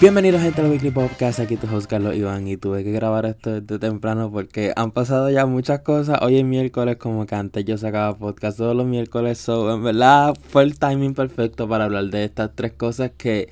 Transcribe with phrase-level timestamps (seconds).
[0.00, 3.60] Bienvenidos gente al Weekly Podcast, aquí tu host Carlos Iván y tuve que grabar esto
[3.60, 6.20] desde temprano porque han pasado ya muchas cosas.
[6.22, 10.34] Hoy es miércoles, como que antes yo sacaba podcast todos los miércoles, so en verdad
[10.48, 13.50] fue el timing perfecto para hablar de estas tres cosas que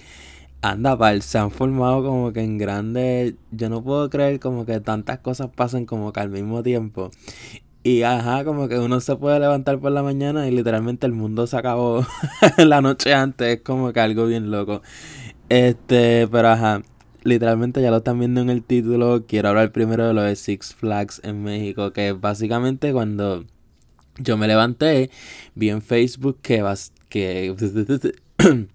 [0.62, 4.80] anda pal, se han formado como que en grandes, yo no puedo creer como que
[4.80, 7.11] tantas cosas pasan como que al mismo tiempo.
[7.82, 11.46] Y ajá, como que uno se puede levantar por la mañana y literalmente el mundo
[11.46, 12.07] se acabó
[12.57, 14.80] la noche antes, es como que algo bien loco.
[15.48, 16.82] Este, pero ajá,
[17.25, 19.25] literalmente ya lo están viendo en el título.
[19.26, 23.44] Quiero hablar primero de lo de Six Flags en México, que básicamente cuando
[24.18, 25.11] yo me levanté,
[25.54, 27.54] vi en Facebook que vas que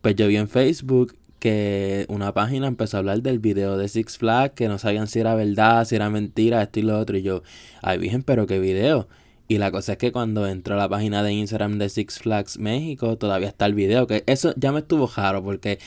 [0.00, 4.18] pues yo vi en Facebook que una página empezó a hablar del video de Six
[4.18, 7.16] Flags, que no sabían si era verdad, si era mentira, esto y lo otro.
[7.16, 7.42] Y yo,
[7.82, 9.08] ay, virgen, pero qué video.
[9.46, 12.58] Y la cosa es que cuando entró a la página de Instagram de Six Flags
[12.58, 14.06] México, todavía está el video.
[14.06, 15.78] Que eso ya me estuvo raro porque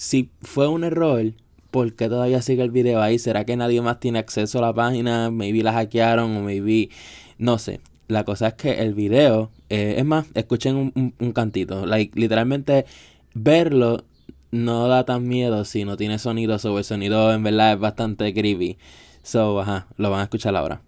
[0.00, 1.34] si fue un error,
[1.70, 3.18] ¿por qué todavía sigue el video ahí?
[3.18, 5.30] ¿Será que nadie más tiene acceso a la página?
[5.30, 6.88] Maybe la hackearon o maybe...
[7.36, 7.80] No sé.
[8.08, 9.50] La cosa es que el video...
[9.68, 11.84] Eh, es más, escuchen un, un, cantito.
[11.84, 12.86] Like, literalmente
[13.34, 14.04] verlo
[14.50, 16.58] no da tan miedo si no tiene sonido.
[16.58, 18.78] So, el sonido en verdad es bastante creepy.
[19.22, 20.80] So, ajá, lo van a escuchar ahora.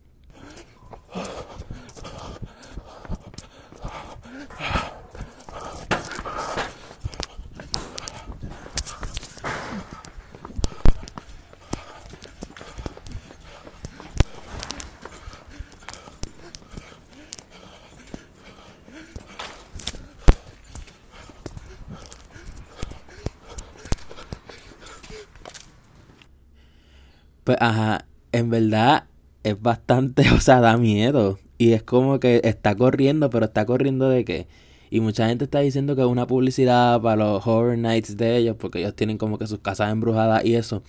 [27.52, 29.04] Pues, ajá, en verdad
[29.42, 31.38] es bastante, o sea, da miedo.
[31.58, 34.46] Y es como que está corriendo, pero está corriendo de qué?
[34.90, 38.56] Y mucha gente está diciendo que es una publicidad para los Horror Nights de ellos,
[38.58, 40.82] porque ellos tienen como que sus casas embrujadas y eso.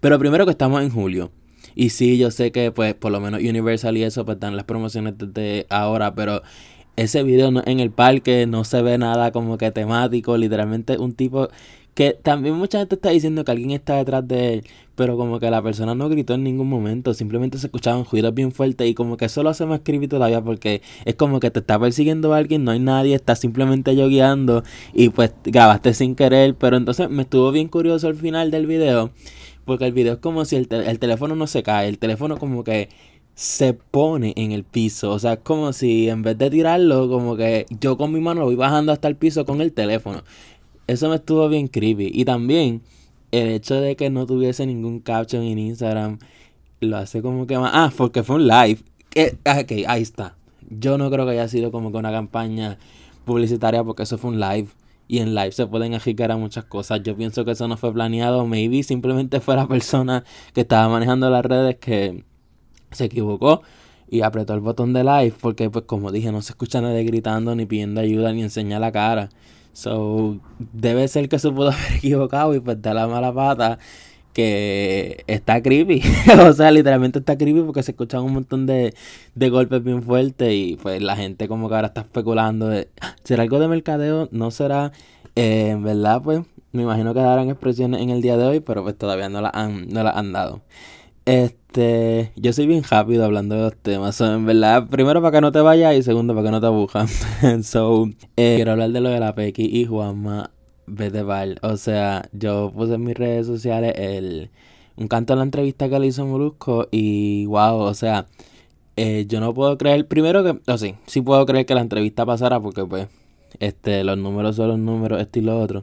[0.00, 1.30] Pero primero que estamos en julio.
[1.76, 4.64] Y sí, yo sé que pues por lo menos Universal y eso pues dan las
[4.64, 6.42] promociones desde ahora, pero
[6.98, 11.48] ese video en el parque no se ve nada como que temático, literalmente un tipo
[11.94, 14.64] que también mucha gente está diciendo que alguien está detrás de él,
[14.94, 18.52] pero como que la persona no gritó en ningún momento, simplemente se escuchaban ruidos bien
[18.52, 21.60] fuertes y como que eso lo hace más creepy todavía porque es como que te
[21.60, 26.54] está persiguiendo alguien, no hay nadie, está simplemente yo guiando y pues grabaste sin querer,
[26.56, 29.10] pero entonces me estuvo bien curioso al final del video,
[29.64, 32.64] porque el video es como si el, el teléfono no se cae, el teléfono como
[32.64, 32.88] que
[33.38, 35.12] se pone en el piso.
[35.12, 38.40] O sea, es como si en vez de tirarlo, como que yo con mi mano
[38.40, 40.24] lo voy bajando hasta el piso con el teléfono.
[40.88, 42.10] Eso me estuvo bien creepy.
[42.12, 42.82] Y también
[43.30, 46.18] el hecho de que no tuviese ningún caption en Instagram
[46.80, 47.70] lo hace como que más.
[47.72, 48.80] Ah, porque fue un live.
[49.44, 50.36] Ah, ok, ahí está.
[50.68, 52.76] Yo no creo que haya sido como que una campaña
[53.24, 54.66] publicitaria porque eso fue un live.
[55.06, 57.04] Y en live se pueden agitar a muchas cosas.
[57.04, 58.44] Yo pienso que eso no fue planeado.
[58.48, 62.24] Maybe simplemente fue la persona que estaba manejando las redes que
[62.90, 63.62] se equivocó
[64.10, 65.34] y apretó el botón de live.
[65.40, 68.92] Porque, pues, como dije, no se escucha nadie gritando, ni pidiendo ayuda, ni enseña la
[68.92, 69.28] cara.
[69.72, 73.78] So, debe ser que se pudo haber equivocado y pues da la mala pata
[74.32, 76.02] que está creepy.
[76.48, 78.94] o sea, literalmente está creepy porque se escuchan un montón de,
[79.34, 82.88] de golpes bien fuertes y pues la gente como que ahora está especulando de,
[83.24, 84.28] ¿será algo de mercadeo?
[84.30, 84.92] ¿No será?
[85.34, 86.40] Eh, en verdad, pues
[86.72, 89.54] me imagino que darán expresiones en el día de hoy, pero pues todavía no las
[89.54, 90.62] han, no las han dado.
[91.28, 94.18] Este, yo soy bien rápido hablando de los temas.
[94.22, 97.06] en verdad, primero para que no te vayas y segundo para que no te abujan.
[97.64, 98.08] so,
[98.38, 100.50] eh, quiero hablar de lo de la Pequi y Juanma
[100.86, 101.58] Beteval.
[101.60, 104.48] O sea, yo puse en mis redes sociales el,
[104.96, 108.26] un canto de la entrevista que le hizo Molusco y wow, o sea,
[108.96, 112.24] eh, yo no puedo creer, primero que, o sí, sí puedo creer que la entrevista
[112.24, 113.06] pasara porque pues,
[113.60, 115.82] este, los números son los números, esto y lo otro.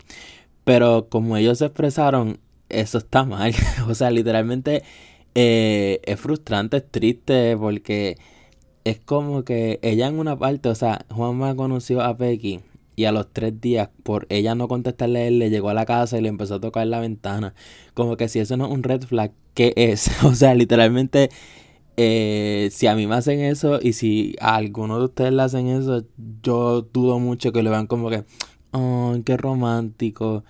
[0.63, 2.39] Pero como ellos se expresaron,
[2.69, 3.53] eso está mal.
[3.88, 4.81] o sea, literalmente
[5.35, 8.18] eh, es frustrante, es triste, porque
[8.86, 12.62] es como que ella en una parte, o sea, Juanma conoció a Becky
[12.95, 15.86] y a los tres días, por ella no contestarle a él, le llegó a la
[15.86, 17.54] casa y le empezó a tocar la ventana.
[17.94, 20.09] Como que si eso no es un red flag, ¿qué es?
[20.24, 21.30] O sea, literalmente,
[21.98, 25.68] eh, si a mí me hacen eso y si a alguno de ustedes le hacen
[25.68, 26.06] eso,
[26.44, 28.24] yo dudo mucho que lo vean como que,
[28.71, 30.44] oh, qué romántico.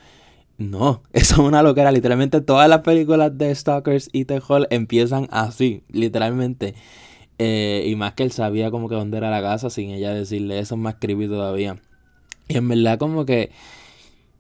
[0.58, 1.92] No, eso es una locura.
[1.92, 6.76] Literalmente todas las películas de Stalkers y The Hall empiezan así, literalmente.
[7.38, 10.60] Eh, y más que él sabía como que dónde era la casa sin ella decirle
[10.60, 11.78] eso, es más creepy todavía.
[12.48, 13.52] Y en verdad como que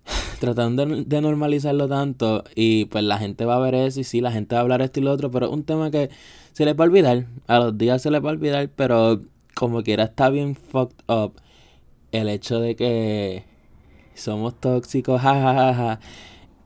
[0.40, 4.32] tratando de, normalizarlo tanto y pues la gente va a ver eso y sí, la
[4.32, 6.10] gente va a hablar esto y lo otro, pero es un tema que
[6.54, 7.26] se le va a olvidar.
[7.48, 9.22] A los días se le va a olvidar, pero
[9.56, 11.34] como quiera está bien fucked up
[12.12, 13.44] el hecho de que
[14.16, 16.00] somos tóxicos, jajajaja.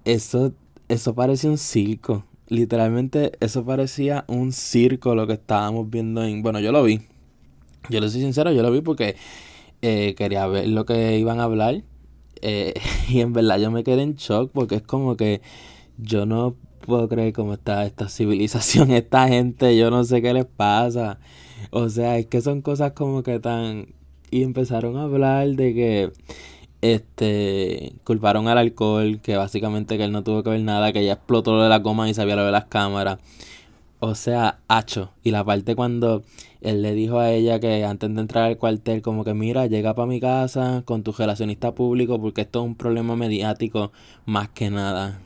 [0.05, 0.53] Eso
[0.89, 2.25] eso parecía un circo.
[2.47, 6.41] Literalmente eso parecía un circo lo que estábamos viendo en...
[6.41, 7.01] Bueno, yo lo vi.
[7.89, 9.15] Yo le soy sincero, yo lo vi porque
[9.83, 11.83] eh, quería ver lo que iban a hablar.
[12.41, 12.73] Eh,
[13.09, 15.41] y en verdad yo me quedé en shock porque es como que
[15.97, 16.55] yo no
[16.85, 21.19] puedo creer cómo está esta civilización, esta gente, yo no sé qué les pasa.
[21.69, 23.93] O sea, es que son cosas como que tan...
[24.31, 26.11] Y empezaron a hablar de que
[26.81, 31.13] este culparon al alcohol, que básicamente que él no tuvo que ver nada, que ella
[31.13, 33.19] explotó lo de la goma y sabía lo de las cámaras.
[33.99, 35.11] O sea, hacho.
[35.23, 36.23] Y la parte cuando
[36.61, 39.93] él le dijo a ella que antes de entrar al cuartel, como que mira, llega
[39.93, 43.91] para mi casa con tu relacionista público porque esto es un problema mediático
[44.25, 45.19] más que nada.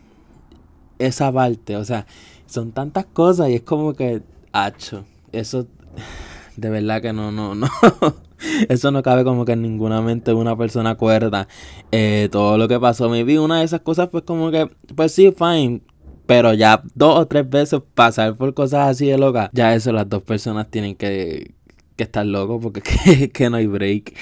[0.98, 2.08] Esa parte, o sea,
[2.48, 5.06] son tantas cosas y es como que, hacho.
[5.32, 5.68] Eso,
[6.58, 7.68] de verdad que no, no, no.
[8.70, 11.48] Eso no cabe como que en ninguna mente una persona cuerda.
[11.92, 13.10] Eh, todo lo que pasó.
[13.10, 15.82] Me vi una de esas cosas, pues como que, pues sí, fine.
[16.26, 20.08] Pero ya dos o tres veces pasar por cosas así de loca, ya eso las
[20.08, 21.54] dos personas tienen que,
[21.98, 24.14] que estar locos porque que, que no hay break.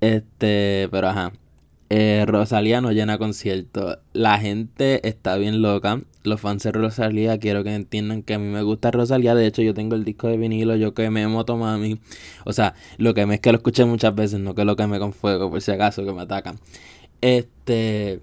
[0.00, 1.32] Este, pero ajá.
[1.94, 3.98] Eh, Rosalía no llena conciertos.
[4.14, 6.00] La gente está bien loca.
[6.22, 9.34] Los fans de Rosalía quiero que entiendan que a mí me gusta Rosalía.
[9.34, 12.00] De hecho, yo tengo el disco de vinilo, yo que me moto mami.
[12.46, 14.86] O sea, lo que me es que lo escuché muchas veces, no que lo que
[14.86, 16.58] me con fuego, por si acaso, que me atacan.
[17.20, 18.20] Este.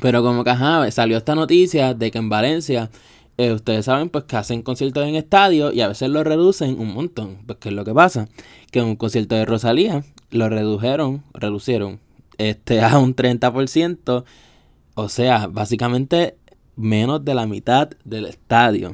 [0.00, 0.52] Pero como que
[0.92, 2.90] salió esta noticia de que en Valencia.
[3.38, 6.94] Eh, ustedes saben pues que hacen conciertos en estadios y a veces lo reducen un
[6.94, 7.38] montón.
[7.44, 8.28] Pues qué es lo que pasa.
[8.70, 12.00] Que en un concierto de Rosalía lo redujeron, reducieron
[12.38, 14.24] este, a un 30%,
[14.94, 16.36] o sea, básicamente
[16.76, 18.92] menos de la mitad del estadio.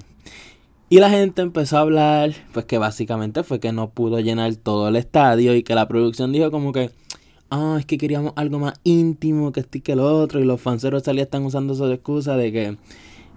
[0.88, 4.88] Y la gente empezó a hablar, pues que básicamente fue que no pudo llenar todo
[4.88, 6.90] el estadio y que la producción dijo como que,
[7.50, 10.60] ah, es que queríamos algo más íntimo que este y que lo otro y los
[10.60, 12.76] fanceros salían están usando esa excusa de que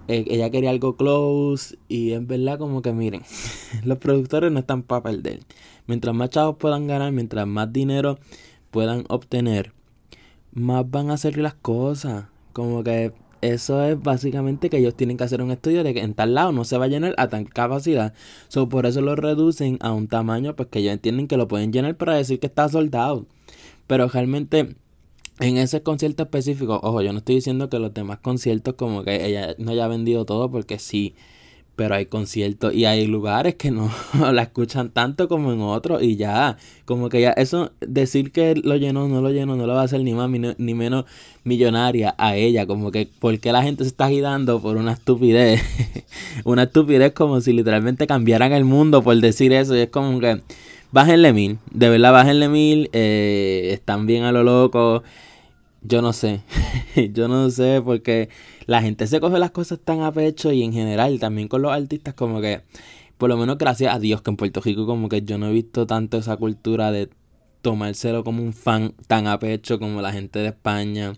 [0.08, 3.22] eh, ella quería algo close y es verdad como que miren,
[3.84, 5.40] los productores no están para perder.
[5.86, 8.18] Mientras más chavos puedan ganar, mientras más dinero
[8.70, 9.72] puedan obtener,
[10.58, 12.26] más van a hacer las cosas.
[12.52, 16.14] Como que eso es básicamente que ellos tienen que hacer un estudio de que en
[16.14, 18.14] tal lado no se va a llenar a tal capacidad.
[18.48, 21.72] So, por eso lo reducen a un tamaño pues que ellos entienden que lo pueden
[21.72, 23.26] llenar para decir que está soldado.
[23.86, 24.76] Pero realmente
[25.40, 29.24] en ese concierto específico, ojo, yo no estoy diciendo que los demás conciertos como que
[29.26, 31.14] ella no haya vendido todo porque sí
[31.78, 33.88] pero hay conciertos y hay lugares que no
[34.32, 38.74] la escuchan tanto como en otros y ya, como que ya eso, decir que lo
[38.74, 41.04] llenó, no lo llenó, no lo va a hacer ni más ni menos
[41.44, 45.62] millonaria a ella, como que porque la gente se está agitando por una estupidez,
[46.44, 50.40] una estupidez como si literalmente cambiaran el mundo por decir eso y es como que
[50.90, 55.04] bájenle mil, de verdad bájenle mil, eh, están bien a lo loco.
[55.80, 56.42] Yo no sé,
[57.12, 58.28] yo no sé porque
[58.66, 61.72] la gente se coge las cosas tan a pecho y en general también con los
[61.72, 62.62] artistas como que,
[63.16, 65.52] por lo menos gracias a Dios que en Puerto Rico como que yo no he
[65.52, 67.08] visto tanto esa cultura de
[67.62, 71.14] tomárselo como un fan tan a pecho como la gente de España.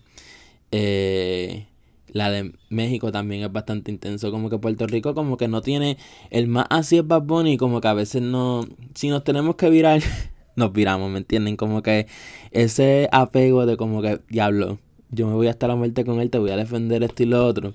[0.71, 1.67] Eh,
[2.13, 4.31] la de México también es bastante intenso.
[4.31, 5.97] Como que Puerto Rico como que no tiene
[6.29, 7.57] el más así es Bad Bunny.
[7.57, 8.65] Como que a veces no...
[8.95, 10.01] Si nos tenemos que virar
[10.55, 11.57] nos viramos, ¿me entienden?
[11.57, 12.07] Como que
[12.51, 14.79] ese apego de como que, diablo,
[15.09, 17.45] yo me voy hasta la muerte con él, te voy a defender esto y lo
[17.45, 17.73] otro.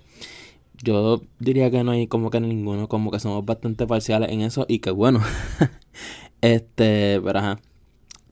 [0.83, 4.67] Yo diría que no hay como que ninguno, como que somos bastante parciales en eso
[4.69, 5.21] y que bueno.
[6.41, 7.59] este, pero ajá.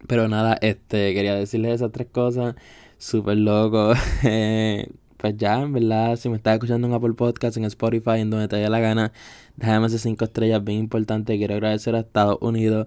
[0.07, 2.55] Pero nada, este, quería decirles esas tres cosas.
[2.99, 3.93] Súper loco.
[4.23, 8.49] pues ya, en verdad, si me estás escuchando en Apple Podcast, en Spotify, en donde
[8.49, 9.13] te dé la gana,
[9.57, 11.37] déjame esas cinco estrellas, bien importante.
[11.39, 12.87] Quiero agradecer a Estados Unidos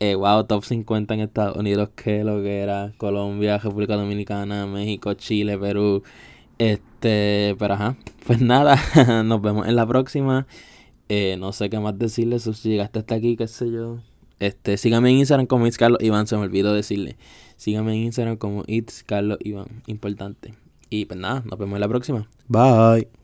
[0.00, 5.12] eh, wow, top 50 en Estados Unidos, que lo que era Colombia, República Dominicana, México,
[5.14, 6.02] Chile, Perú.
[6.58, 8.76] Este, pero ajá, pues nada,
[9.24, 10.46] nos vemos en la próxima.
[11.08, 13.98] Eh, no sé qué más decirles, si llegaste hasta aquí, qué sé yo.
[14.38, 17.16] Este, síganme en Instagram como It's se me olvidó decirle.
[17.56, 19.04] Síganme en Instagram como It's
[19.86, 20.54] importante.
[20.88, 22.28] Y pues nada, nos vemos en la próxima.
[22.48, 23.19] Bye.